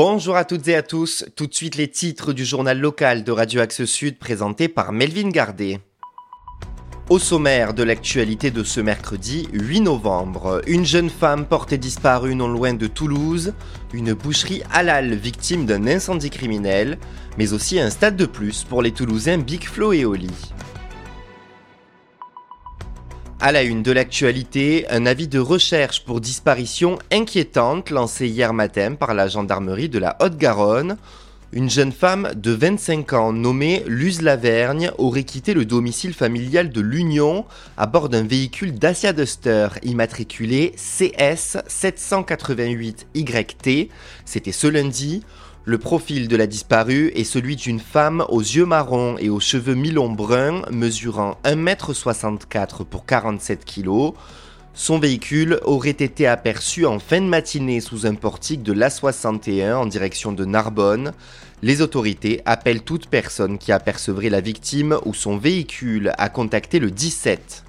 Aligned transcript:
Bonjour 0.00 0.36
à 0.36 0.44
toutes 0.44 0.68
et 0.68 0.76
à 0.76 0.82
tous. 0.84 1.24
Tout 1.34 1.48
de 1.48 1.54
suite 1.54 1.74
les 1.74 1.88
titres 1.88 2.32
du 2.32 2.44
journal 2.44 2.78
local 2.78 3.24
de 3.24 3.32
Radio 3.32 3.60
Axe 3.60 3.84
Sud 3.84 4.16
présenté 4.16 4.68
par 4.68 4.92
Melvin 4.92 5.28
Gardet. 5.30 5.80
Au 7.10 7.18
sommaire 7.18 7.74
de 7.74 7.82
l'actualité 7.82 8.52
de 8.52 8.62
ce 8.62 8.80
mercredi 8.80 9.48
8 9.52 9.80
novembre, 9.80 10.62
une 10.68 10.86
jeune 10.86 11.10
femme 11.10 11.46
portée 11.46 11.78
disparue 11.78 12.36
non 12.36 12.46
loin 12.46 12.74
de 12.74 12.86
Toulouse, 12.86 13.54
une 13.92 14.12
boucherie 14.12 14.62
halal 14.72 15.16
victime 15.16 15.66
d'un 15.66 15.88
incendie 15.88 16.30
criminel, 16.30 16.96
mais 17.36 17.52
aussi 17.52 17.80
un 17.80 17.90
stade 17.90 18.14
de 18.14 18.26
plus 18.26 18.62
pour 18.62 18.82
les 18.82 18.92
Toulousains 18.92 19.38
Big 19.38 19.64
Flo 19.64 19.92
et 19.92 20.04
Oli. 20.04 20.30
À 23.40 23.52
la 23.52 23.62
une 23.62 23.84
de 23.84 23.92
l'actualité, 23.92 24.84
un 24.90 25.06
avis 25.06 25.28
de 25.28 25.38
recherche 25.38 26.04
pour 26.04 26.20
disparition 26.20 26.98
inquiétante 27.12 27.90
lancé 27.90 28.26
hier 28.26 28.52
matin 28.52 28.96
par 28.96 29.14
la 29.14 29.28
gendarmerie 29.28 29.88
de 29.88 30.00
la 30.00 30.16
Haute-Garonne. 30.20 30.96
Une 31.52 31.70
jeune 31.70 31.92
femme 31.92 32.32
de 32.34 32.50
25 32.50 33.12
ans 33.12 33.32
nommée 33.32 33.84
Luz 33.86 34.22
Lavergne 34.22 34.90
aurait 34.98 35.22
quitté 35.22 35.54
le 35.54 35.64
domicile 35.64 36.14
familial 36.14 36.70
de 36.70 36.80
l'Union 36.80 37.44
à 37.76 37.86
bord 37.86 38.08
d'un 38.08 38.26
véhicule 38.26 38.74
Dacia 38.74 39.12
Duster 39.12 39.68
immatriculé 39.84 40.74
CS 40.76 41.58
788YT. 41.68 43.88
C'était 44.24 44.50
ce 44.50 44.66
lundi. 44.66 45.22
Le 45.68 45.76
profil 45.76 46.28
de 46.28 46.36
la 46.36 46.46
disparue 46.46 47.12
est 47.14 47.24
celui 47.24 47.54
d'une 47.54 47.78
femme 47.78 48.24
aux 48.30 48.40
yeux 48.40 48.64
marrons 48.64 49.18
et 49.18 49.28
aux 49.28 49.38
cheveux 49.38 49.74
mi-longs 49.74 50.08
bruns, 50.08 50.62
mesurant 50.70 51.36
1m64 51.44 52.86
pour 52.86 53.04
47 53.04 53.66
kg. 53.66 54.14
Son 54.72 54.98
véhicule 54.98 55.60
aurait 55.64 55.90
été 55.90 56.26
aperçu 56.26 56.86
en 56.86 56.98
fin 56.98 57.20
de 57.20 57.26
matinée 57.26 57.82
sous 57.82 58.06
un 58.06 58.14
portique 58.14 58.62
de 58.62 58.72
l'A61 58.72 59.74
en 59.74 59.84
direction 59.84 60.32
de 60.32 60.46
Narbonne. 60.46 61.12
Les 61.60 61.82
autorités 61.82 62.40
appellent 62.46 62.82
toute 62.82 63.08
personne 63.08 63.58
qui 63.58 63.70
apercevrait 63.70 64.30
la 64.30 64.40
victime 64.40 64.96
ou 65.04 65.12
son 65.12 65.36
véhicule 65.36 66.14
à 66.16 66.30
contacter 66.30 66.78
le 66.78 66.90
17. 66.90 67.64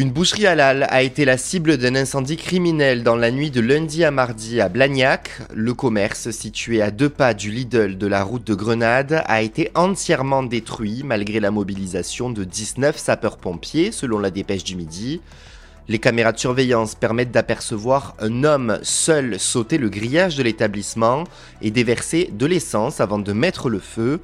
Une 0.00 0.12
boucherie 0.12 0.46
halal 0.46 0.86
a 0.88 1.02
été 1.02 1.26
la 1.26 1.36
cible 1.36 1.76
d'un 1.76 1.94
incendie 1.94 2.38
criminel 2.38 3.02
dans 3.02 3.16
la 3.16 3.30
nuit 3.30 3.50
de 3.50 3.60
lundi 3.60 4.02
à 4.02 4.10
mardi 4.10 4.58
à 4.58 4.70
Blagnac. 4.70 5.30
Le 5.52 5.74
commerce, 5.74 6.30
situé 6.30 6.80
à 6.80 6.90
deux 6.90 7.10
pas 7.10 7.34
du 7.34 7.50
Lidl 7.50 7.98
de 7.98 8.06
la 8.06 8.24
route 8.24 8.46
de 8.46 8.54
Grenade, 8.54 9.22
a 9.26 9.42
été 9.42 9.70
entièrement 9.74 10.42
détruit 10.42 11.02
malgré 11.04 11.38
la 11.38 11.50
mobilisation 11.50 12.30
de 12.30 12.44
19 12.44 12.96
sapeurs-pompiers, 12.96 13.92
selon 13.92 14.18
la 14.18 14.30
dépêche 14.30 14.64
du 14.64 14.74
midi. 14.74 15.20
Les 15.86 15.98
caméras 15.98 16.32
de 16.32 16.38
surveillance 16.38 16.94
permettent 16.94 17.32
d'apercevoir 17.32 18.14
un 18.20 18.42
homme 18.42 18.78
seul 18.82 19.38
sauter 19.38 19.76
le 19.76 19.90
grillage 19.90 20.34
de 20.34 20.42
l'établissement 20.42 21.24
et 21.60 21.70
déverser 21.70 22.30
de 22.32 22.46
l'essence 22.46 23.02
avant 23.02 23.18
de 23.18 23.34
mettre 23.34 23.68
le 23.68 23.80
feu. 23.80 24.18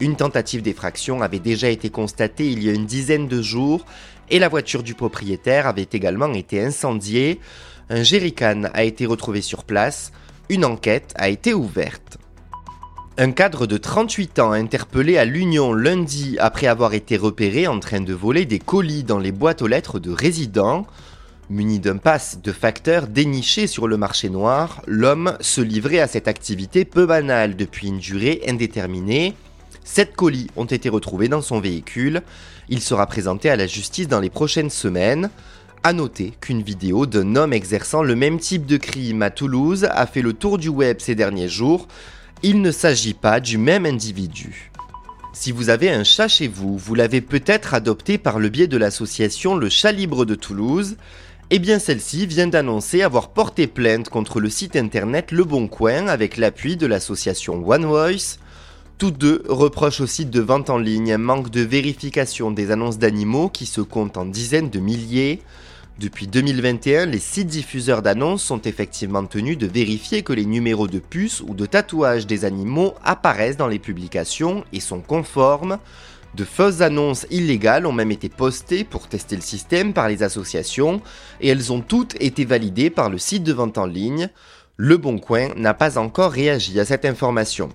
Une 0.00 0.14
tentative 0.14 0.62
d'effraction 0.62 1.22
avait 1.22 1.40
déjà 1.40 1.68
été 1.70 1.90
constatée 1.90 2.52
il 2.52 2.62
y 2.62 2.68
a 2.68 2.72
une 2.72 2.86
dizaine 2.86 3.26
de 3.26 3.42
jours 3.42 3.84
et 4.30 4.38
la 4.38 4.48
voiture 4.48 4.82
du 4.82 4.94
propriétaire 4.94 5.66
avait 5.66 5.88
également 5.92 6.32
été 6.32 6.62
incendiée. 6.62 7.40
Un 7.90 8.02
jerrycan 8.02 8.64
a 8.74 8.84
été 8.84 9.06
retrouvé 9.06 9.42
sur 9.42 9.64
place. 9.64 10.12
Une 10.48 10.64
enquête 10.64 11.14
a 11.16 11.28
été 11.28 11.54
ouverte. 11.54 12.18
Un 13.16 13.32
cadre 13.32 13.66
de 13.66 13.76
38 13.76 14.38
ans 14.38 14.52
interpellé 14.52 15.18
à 15.18 15.24
l'Union 15.24 15.72
lundi 15.72 16.36
après 16.38 16.68
avoir 16.68 16.94
été 16.94 17.16
repéré 17.16 17.66
en 17.66 17.80
train 17.80 18.00
de 18.00 18.14
voler 18.14 18.44
des 18.44 18.60
colis 18.60 19.02
dans 19.02 19.18
les 19.18 19.32
boîtes 19.32 19.60
aux 19.60 19.66
lettres 19.66 19.98
de 19.98 20.12
résidents. 20.12 20.86
Muni 21.50 21.80
d'un 21.80 21.96
pass 21.96 22.40
de 22.42 22.52
facteurs 22.52 23.08
déniché 23.08 23.66
sur 23.66 23.88
le 23.88 23.96
marché 23.96 24.28
noir, 24.28 24.82
l'homme 24.86 25.36
se 25.40 25.60
livrait 25.60 25.98
à 25.98 26.06
cette 26.06 26.28
activité 26.28 26.84
peu 26.84 27.06
banale 27.06 27.56
depuis 27.56 27.88
une 27.88 27.98
durée 27.98 28.42
indéterminée. 28.46 29.34
Sept 29.90 30.14
colis 30.14 30.48
ont 30.54 30.66
été 30.66 30.90
retrouvés 30.90 31.28
dans 31.28 31.40
son 31.40 31.60
véhicule. 31.60 32.20
Il 32.68 32.82
sera 32.82 33.06
présenté 33.06 33.48
à 33.48 33.56
la 33.56 33.66
justice 33.66 34.06
dans 34.06 34.20
les 34.20 34.28
prochaines 34.28 34.68
semaines. 34.68 35.30
A 35.82 35.94
noter 35.94 36.34
qu'une 36.42 36.62
vidéo 36.62 37.06
d'un 37.06 37.36
homme 37.36 37.54
exerçant 37.54 38.02
le 38.02 38.14
même 38.14 38.38
type 38.38 38.66
de 38.66 38.76
crime 38.76 39.22
à 39.22 39.30
Toulouse 39.30 39.88
a 39.90 40.06
fait 40.06 40.20
le 40.20 40.34
tour 40.34 40.58
du 40.58 40.68
web 40.68 40.98
ces 41.00 41.14
derniers 41.14 41.48
jours. 41.48 41.88
Il 42.42 42.60
ne 42.60 42.70
s'agit 42.70 43.14
pas 43.14 43.40
du 43.40 43.56
même 43.56 43.86
individu. 43.86 44.70
Si 45.32 45.52
vous 45.52 45.70
avez 45.70 45.88
un 45.88 46.04
chat 46.04 46.28
chez 46.28 46.48
vous, 46.48 46.76
vous 46.76 46.94
l'avez 46.94 47.22
peut-être 47.22 47.72
adopté 47.72 48.18
par 48.18 48.38
le 48.38 48.50
biais 48.50 48.66
de 48.66 48.76
l'association 48.76 49.56
Le 49.56 49.70
Chat 49.70 49.92
Libre 49.92 50.26
de 50.26 50.34
Toulouse. 50.34 50.96
Eh 51.48 51.58
bien 51.58 51.78
celle-ci 51.78 52.26
vient 52.26 52.46
d'annoncer 52.46 53.00
avoir 53.02 53.30
porté 53.30 53.66
plainte 53.66 54.10
contre 54.10 54.38
le 54.38 54.50
site 54.50 54.76
internet 54.76 55.32
Le 55.32 55.44
Bon 55.44 55.66
Coin 55.66 56.08
avec 56.08 56.36
l'appui 56.36 56.76
de 56.76 56.86
l'association 56.86 57.66
One 57.66 57.86
Voice. 57.86 58.36
Tous 58.98 59.12
deux 59.12 59.44
reprochent 59.48 60.00
au 60.00 60.08
site 60.08 60.30
de 60.30 60.40
vente 60.40 60.70
en 60.70 60.78
ligne 60.78 61.12
un 61.12 61.18
manque 61.18 61.50
de 61.50 61.60
vérification 61.60 62.50
des 62.50 62.72
annonces 62.72 62.98
d'animaux 62.98 63.48
qui 63.48 63.64
se 63.64 63.80
comptent 63.80 64.16
en 64.16 64.24
dizaines 64.24 64.70
de 64.70 64.80
milliers. 64.80 65.40
Depuis 66.00 66.26
2021, 66.26 67.06
les 67.06 67.20
sites 67.20 67.46
diffuseurs 67.46 68.02
d'annonces 68.02 68.42
sont 68.42 68.60
effectivement 68.62 69.24
tenus 69.24 69.56
de 69.56 69.68
vérifier 69.68 70.22
que 70.22 70.32
les 70.32 70.44
numéros 70.44 70.88
de 70.88 70.98
puces 70.98 71.42
ou 71.46 71.54
de 71.54 71.64
tatouages 71.64 72.26
des 72.26 72.44
animaux 72.44 72.94
apparaissent 73.04 73.56
dans 73.56 73.68
les 73.68 73.78
publications 73.78 74.64
et 74.72 74.80
sont 74.80 75.00
conformes. 75.00 75.78
De 76.34 76.42
fausses 76.42 76.80
annonces 76.80 77.24
illégales 77.30 77.86
ont 77.86 77.92
même 77.92 78.10
été 78.10 78.28
postées 78.28 78.82
pour 78.82 79.06
tester 79.06 79.36
le 79.36 79.42
système 79.42 79.92
par 79.92 80.08
les 80.08 80.24
associations 80.24 81.02
et 81.40 81.46
elles 81.46 81.72
ont 81.72 81.82
toutes 81.82 82.20
été 82.20 82.44
validées 82.44 82.90
par 82.90 83.10
le 83.10 83.18
site 83.18 83.44
de 83.44 83.52
vente 83.52 83.78
en 83.78 83.86
ligne. 83.86 84.28
Le 84.76 84.96
Bon 84.96 85.20
Coin 85.20 85.50
n'a 85.56 85.74
pas 85.74 85.98
encore 85.98 86.32
réagi 86.32 86.80
à 86.80 86.84
cette 86.84 87.04
information. 87.04 87.68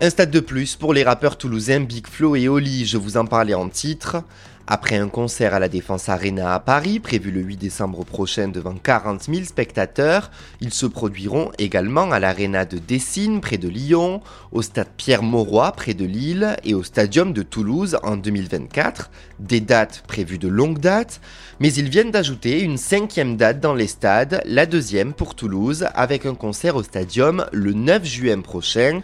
Un 0.00 0.10
stade 0.10 0.30
de 0.30 0.38
plus 0.38 0.76
pour 0.76 0.94
les 0.94 1.02
rappeurs 1.02 1.36
toulousains 1.36 1.80
Big 1.80 2.06
Flo 2.06 2.36
et 2.36 2.46
Oli, 2.46 2.86
je 2.86 2.96
vous 2.96 3.16
en 3.16 3.24
parlais 3.24 3.54
en 3.54 3.68
titre. 3.68 4.22
Après 4.68 4.96
un 4.96 5.08
concert 5.08 5.54
à 5.54 5.58
la 5.58 5.68
Défense 5.68 6.08
Arena 6.08 6.54
à 6.54 6.60
Paris, 6.60 7.00
prévu 7.00 7.32
le 7.32 7.40
8 7.40 7.56
décembre 7.56 8.04
prochain 8.04 8.46
devant 8.46 8.76
40 8.76 9.24
000 9.24 9.42
spectateurs, 9.42 10.30
ils 10.60 10.72
se 10.72 10.86
produiront 10.86 11.50
également 11.58 12.12
à 12.12 12.20
l'Arena 12.20 12.64
de 12.64 12.78
Dessines 12.78 13.40
près 13.40 13.58
de 13.58 13.68
Lyon, 13.68 14.20
au 14.52 14.62
stade 14.62 14.86
Pierre-Mauroy 14.96 15.72
près 15.72 15.94
de 15.94 16.04
Lille 16.04 16.54
et 16.62 16.74
au 16.74 16.84
Stadium 16.84 17.32
de 17.32 17.42
Toulouse 17.42 17.98
en 18.04 18.16
2024. 18.16 19.10
Des 19.40 19.60
dates 19.60 20.04
prévues 20.06 20.38
de 20.38 20.46
longue 20.46 20.78
date, 20.78 21.20
mais 21.58 21.72
ils 21.72 21.88
viennent 21.88 22.12
d'ajouter 22.12 22.60
une 22.60 22.76
cinquième 22.76 23.36
date 23.36 23.58
dans 23.58 23.74
les 23.74 23.88
stades, 23.88 24.42
la 24.44 24.66
deuxième 24.66 25.12
pour 25.12 25.34
Toulouse, 25.34 25.88
avec 25.96 26.24
un 26.24 26.36
concert 26.36 26.76
au 26.76 26.84
Stadium 26.84 27.46
le 27.50 27.72
9 27.72 28.04
juin 28.04 28.42
prochain. 28.42 29.00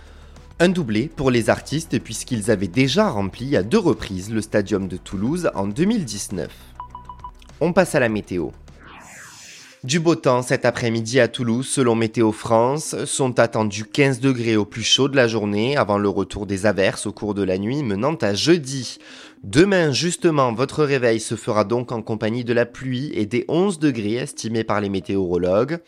Un 0.60 0.68
doublé 0.68 1.10
pour 1.14 1.32
les 1.32 1.50
artistes 1.50 1.98
puisqu'ils 1.98 2.48
avaient 2.48 2.68
déjà 2.68 3.08
rempli 3.10 3.56
à 3.56 3.64
deux 3.64 3.78
reprises 3.78 4.32
le 4.32 4.40
stadium 4.40 4.86
de 4.86 4.96
Toulouse 4.96 5.50
en 5.56 5.66
2019. 5.66 6.48
On 7.60 7.72
passe 7.72 7.96
à 7.96 8.00
la 8.00 8.08
météo. 8.08 8.50
Du 9.82 9.98
beau 9.98 10.14
temps 10.14 10.42
cet 10.42 10.64
après-midi 10.64 11.18
à 11.18 11.26
Toulouse, 11.26 11.66
selon 11.66 11.96
Météo 11.96 12.30
France, 12.30 12.94
sont 13.04 13.40
attendus 13.40 13.84
15 13.84 14.20
degrés 14.20 14.56
au 14.56 14.64
plus 14.64 14.84
chaud 14.84 15.08
de 15.08 15.16
la 15.16 15.26
journée 15.26 15.76
avant 15.76 15.98
le 15.98 16.08
retour 16.08 16.46
des 16.46 16.66
averses 16.66 17.06
au 17.06 17.12
cours 17.12 17.34
de 17.34 17.42
la 17.42 17.58
nuit 17.58 17.82
menant 17.82 18.14
à 18.14 18.32
jeudi. 18.32 18.98
Demain, 19.42 19.90
justement, 19.90 20.52
votre 20.52 20.84
réveil 20.84 21.18
se 21.18 21.34
fera 21.34 21.64
donc 21.64 21.90
en 21.90 22.00
compagnie 22.00 22.44
de 22.44 22.52
la 22.52 22.64
pluie 22.64 23.10
et 23.12 23.26
des 23.26 23.44
11 23.48 23.80
degrés 23.80 24.14
estimés 24.14 24.64
par 24.64 24.80
les 24.80 24.88
météorologues. 24.88 25.80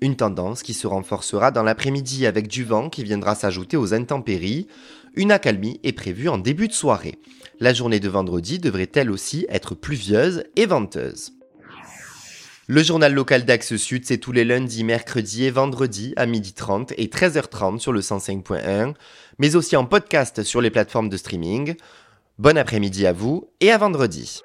Une 0.00 0.16
tendance 0.16 0.62
qui 0.62 0.74
se 0.74 0.86
renforcera 0.86 1.50
dans 1.50 1.64
l'après-midi 1.64 2.26
avec 2.26 2.46
du 2.46 2.64
vent 2.64 2.88
qui 2.88 3.02
viendra 3.02 3.34
s'ajouter 3.34 3.76
aux 3.76 3.94
intempéries. 3.94 4.68
Une 5.14 5.32
accalmie 5.32 5.80
est 5.82 5.92
prévue 5.92 6.28
en 6.28 6.38
début 6.38 6.68
de 6.68 6.72
soirée. 6.72 7.18
La 7.58 7.74
journée 7.74 7.98
de 7.98 8.08
vendredi 8.08 8.58
devrait 8.58 8.90
elle 8.94 9.10
aussi 9.10 9.46
être 9.48 9.74
pluvieuse 9.74 10.44
et 10.54 10.66
venteuse. 10.66 11.32
Le 12.68 12.82
journal 12.82 13.12
local 13.12 13.44
d'Axe 13.44 13.76
Sud, 13.76 14.04
c'est 14.04 14.18
tous 14.18 14.30
les 14.30 14.44
lundis, 14.44 14.84
mercredis 14.84 15.44
et 15.44 15.50
vendredis 15.50 16.12
à 16.16 16.26
12h30 16.26 16.92
et 16.96 17.06
13h30 17.06 17.78
sur 17.78 17.92
le 17.92 18.00
105.1, 18.00 18.92
mais 19.38 19.56
aussi 19.56 19.74
en 19.74 19.86
podcast 19.86 20.44
sur 20.44 20.60
les 20.60 20.70
plateformes 20.70 21.08
de 21.08 21.16
streaming. 21.16 21.74
Bon 22.38 22.56
après-midi 22.56 23.06
à 23.06 23.12
vous 23.12 23.50
et 23.60 23.72
à 23.72 23.78
vendredi. 23.78 24.42